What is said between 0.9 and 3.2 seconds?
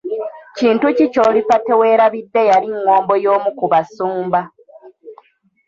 ki kyolifa teweerabidde yali ngombo